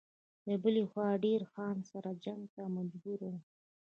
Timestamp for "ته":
2.55-2.63